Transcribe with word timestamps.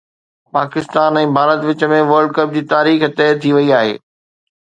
پاڪستان 0.55 1.11
۽ 1.21 1.27
ڀارت 1.35 1.61
وچ 1.69 1.81
۾ 1.91 1.99
world 2.11 2.31
cup 2.37 2.49
جي 2.57 2.61
تاريخ 2.73 2.99
طئي 3.21 3.31
ٿي 3.45 3.49
وئي 3.59 3.69
آهي 3.83 3.95